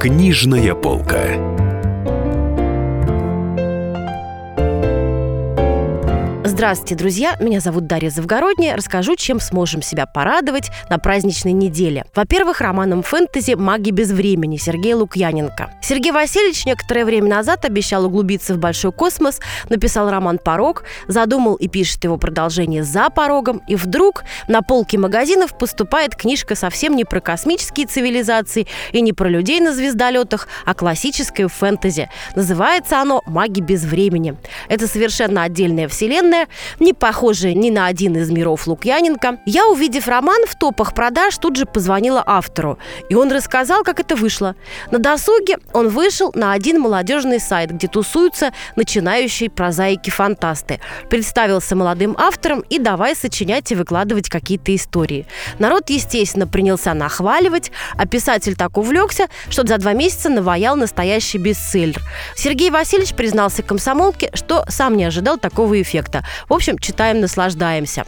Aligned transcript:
Книжная 0.00 0.74
полка. 0.74 1.59
Здравствуйте, 6.60 6.94
друзья! 6.94 7.36
Меня 7.40 7.58
зовут 7.60 7.86
Дарья 7.86 8.10
Завгородняя. 8.10 8.76
Расскажу, 8.76 9.16
чем 9.16 9.40
сможем 9.40 9.80
себя 9.80 10.04
порадовать 10.04 10.70
на 10.90 10.98
праздничной 10.98 11.52
неделе. 11.52 12.04
Во-первых, 12.14 12.60
романом 12.60 13.02
фэнтези 13.02 13.54
«Маги 13.54 13.92
без 13.92 14.10
времени» 14.10 14.58
Сергея 14.58 14.96
Лукьяненко. 14.96 15.70
Сергей 15.80 16.12
Васильевич 16.12 16.66
некоторое 16.66 17.06
время 17.06 17.30
назад 17.30 17.64
обещал 17.64 18.04
углубиться 18.04 18.52
в 18.52 18.58
большой 18.58 18.92
космос, 18.92 19.40
написал 19.70 20.10
роман 20.10 20.36
«Порог», 20.36 20.84
задумал 21.08 21.54
и 21.54 21.66
пишет 21.66 22.04
его 22.04 22.18
продолжение 22.18 22.84
«За 22.84 23.08
порогом», 23.08 23.62
и 23.66 23.74
вдруг 23.74 24.24
на 24.46 24.60
полке 24.60 24.98
магазинов 24.98 25.56
поступает 25.56 26.14
книжка 26.14 26.56
совсем 26.56 26.94
не 26.94 27.06
про 27.06 27.22
космические 27.22 27.86
цивилизации 27.86 28.66
и 28.92 29.00
не 29.00 29.14
про 29.14 29.30
людей 29.30 29.60
на 29.60 29.72
звездолетах, 29.72 30.46
а 30.66 30.74
классическое 30.74 31.48
фэнтези. 31.48 32.10
Называется 32.36 33.00
оно 33.00 33.22
«Маги 33.24 33.60
без 33.60 33.82
времени». 33.84 34.36
Это 34.68 34.86
совершенно 34.86 35.44
отдельная 35.44 35.88
вселенная, 35.88 36.48
не 36.78 36.92
похожая 36.92 37.54
ни 37.54 37.70
на 37.70 37.86
один 37.86 38.16
из 38.16 38.30
миров 38.30 38.66
Лукьяненко. 38.66 39.38
Я, 39.46 39.66
увидев 39.66 40.08
роман 40.08 40.44
в 40.46 40.54
топах 40.56 40.94
продаж, 40.94 41.36
тут 41.38 41.56
же 41.56 41.66
позвонила 41.66 42.22
автору. 42.26 42.78
И 43.08 43.14
он 43.14 43.32
рассказал, 43.32 43.82
как 43.82 44.00
это 44.00 44.16
вышло. 44.16 44.54
На 44.90 44.98
досуге 44.98 45.58
он 45.72 45.88
вышел 45.88 46.30
на 46.34 46.52
один 46.52 46.80
молодежный 46.80 47.40
сайт, 47.40 47.70
где 47.70 47.88
тусуются 47.88 48.52
начинающие 48.76 49.50
прозаики-фантасты. 49.50 50.80
Представился 51.08 51.76
молодым 51.76 52.14
автором 52.18 52.60
и 52.68 52.78
давай 52.78 53.16
сочинять 53.16 53.70
и 53.72 53.74
выкладывать 53.74 54.28
какие-то 54.28 54.74
истории. 54.74 55.26
Народ, 55.58 55.90
естественно, 55.90 56.46
принялся 56.46 56.94
нахваливать, 56.94 57.72
а 57.96 58.06
писатель 58.06 58.56
так 58.56 58.76
увлекся, 58.76 59.28
что 59.48 59.66
за 59.66 59.78
два 59.78 59.92
месяца 59.92 60.28
наваял 60.28 60.76
настоящий 60.76 61.38
бестселлер. 61.38 62.00
Сергей 62.36 62.70
Васильевич 62.70 63.14
признался 63.14 63.62
комсомолке, 63.62 64.30
что 64.34 64.64
сам 64.68 64.96
не 64.96 65.04
ожидал 65.04 65.38
такого 65.38 65.80
эффекта. 65.80 66.24
В 66.48 66.54
общем, 66.54 66.78
читаем, 66.78 67.20
наслаждаемся. 67.20 68.04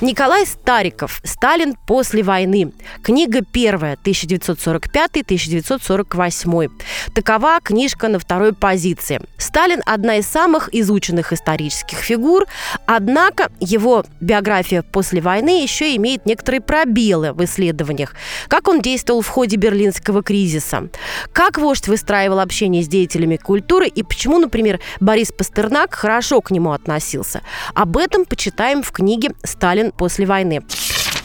Николай 0.00 0.46
Стариков 0.46 1.20
«Сталин 1.24 1.74
после 1.74 2.22
войны». 2.22 2.72
Книга 3.02 3.40
первая, 3.42 3.98
1945-1948. 4.04 6.70
Такова 7.16 7.58
книжка 7.60 8.06
на 8.06 8.20
второй 8.20 8.52
позиции. 8.52 9.20
Сталин– 9.38 9.82
одна 9.86 10.18
из 10.18 10.28
самых 10.28 10.72
изученных 10.72 11.32
исторических 11.32 11.98
фигур, 11.98 12.44
однако 12.86 13.50
его 13.58 14.04
биография 14.20 14.82
после 14.82 15.20
войны 15.20 15.64
еще 15.64 15.96
имеет 15.96 16.26
некоторые 16.26 16.60
пробелы 16.60 17.32
в 17.32 17.42
исследованиях. 17.42 18.14
Как 18.46 18.68
он 18.68 18.80
действовал 18.80 19.22
в 19.22 19.28
ходе 19.28 19.56
берлинского 19.56 20.22
кризиса, 20.22 20.90
как 21.32 21.58
вождь 21.58 21.88
выстраивал 21.88 22.38
общение 22.38 22.84
с 22.84 22.88
деятелями 22.88 23.36
культуры 23.36 23.88
и 23.88 24.04
почему, 24.04 24.38
например, 24.38 24.78
Борис 25.00 25.32
Пастернак 25.32 25.94
хорошо 25.94 26.40
к 26.40 26.52
нему 26.52 26.70
относился. 26.70 27.42
Об 27.74 27.96
этом 27.96 28.26
почитаем 28.26 28.84
в 28.84 28.92
книге 28.92 29.32
«Сталин 29.42 29.87
после 29.96 30.26
войны. 30.26 30.62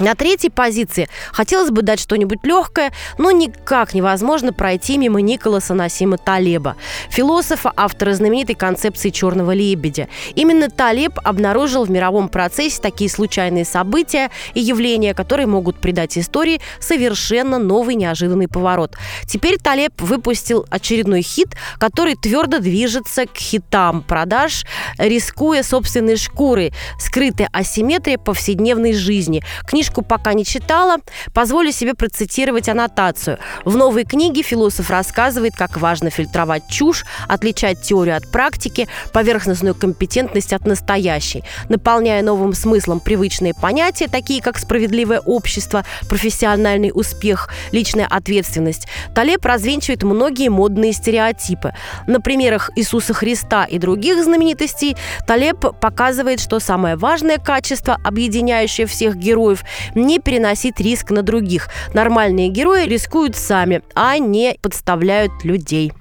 На 0.04 0.16
третьей 0.16 0.50
позиции 0.50 1.08
хотелось 1.32 1.70
бы 1.72 1.82
дать 1.82 1.98
что-нибудь 1.98 2.40
легкое, 2.44 2.92
но 3.18 3.32
никак 3.32 3.94
невозможно 3.94 4.52
пройти 4.52 4.98
мимо 4.98 5.22
Николаса 5.22 5.74
Насима 5.74 6.18
Талеба, 6.18 6.76
философа, 7.10 7.72
автора 7.78 8.14
знаменитой 8.14 8.56
концепции 8.56 9.12
черного 9.12 9.54
лебедя. 9.54 10.10
Именно 10.36 10.70
Талеб 10.70 11.18
обнаружил 11.24 11.86
в 11.86 11.90
мировом 11.90 12.28
процессе 12.28 12.82
такие 12.82 13.10
случайные 13.10 13.64
события 13.64 14.30
и 14.54 14.60
явления, 14.60 15.14
которые 15.14 15.48
могут 15.48 15.80
придать 15.80 16.18
истории 16.18 16.60
совершенно 16.82 17.58
новый 17.58 17.96
неожиданный 17.96 18.50
поворот. 18.50 18.98
Теперь 19.26 19.58
Талеб 19.58 20.02
выпустил 20.02 20.66
очередной 20.70 21.22
хит, 21.22 21.56
который 21.80 22.16
твердо 22.16 22.60
движется 22.60 23.26
к 23.26 23.38
хитам 23.38 24.02
продаж, 24.02 24.66
рискуя 24.98 25.64
собственной 25.64 26.18
шкурой, 26.18 26.74
скрытая 27.00 27.48
асимметрия 27.54 28.18
повседневной 28.18 28.92
жизни. 28.92 29.42
Книжка 29.66 29.93
Книжку 29.94 30.02
пока 30.02 30.34
не 30.34 30.44
читала, 30.44 30.98
позволю 31.34 31.72
себе 31.72 31.94
процитировать 31.94 32.68
аннотацию. 32.68 33.38
В 33.64 33.78
новой 33.78 34.06
книге 34.06 34.42
философ 34.42 34.90
рассказывает, 34.90 35.56
как 35.56 35.78
важно 35.78 36.10
фильтровать 36.10 36.64
чушь, 36.68 37.06
отличать 37.28 37.82
теорию 37.82 38.18
от 38.18 38.32
практики, 38.32 38.88
поверхностную 39.12 39.76
компетентность 39.76 40.52
от 40.52 40.66
настоящей, 40.66 41.44
наполняя 41.70 42.24
новым 42.24 42.54
смыслом 42.54 43.02
привычные 43.02 43.54
понятия, 43.54 44.08
такие 44.08 44.42
как 44.42 44.58
справедливое 44.58 45.20
общество, 45.20 45.86
профессиональный 46.10 46.92
успех, 46.92 47.50
личная 47.72 48.08
ответственность. 48.08 48.88
Талеб 49.14 49.46
развенчивает 49.46 50.02
многие 50.02 50.50
модные 50.50 50.94
стереотипы. 50.94 51.74
На 52.08 52.20
примерах 52.20 52.72
Иисуса 52.76 53.14
Христа 53.14 53.66
и 53.66 53.78
других 53.78 54.24
знаменитостей 54.24 54.98
Талеб 55.28 55.60
показывает, 55.80 56.40
что 56.40 56.60
самое 56.60 56.96
важное 56.96 57.38
качество, 57.38 58.00
объединяющее 58.04 58.88
всех 58.88 59.18
героев, 59.18 59.64
не 59.96 60.20
переносить 60.20 60.80
риск 60.80 61.12
на 61.12 61.22
других. 61.22 61.70
Нормальные 61.94 62.50
герои 62.50 62.86
рискуют 62.86 63.36
сами, 63.36 63.82
а 63.96 64.18
не 64.18 64.58
подставляют 64.62 65.44
людей. 65.44 65.94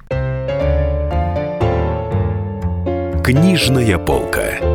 Книжная 3.25 3.99
полка. 3.99 4.72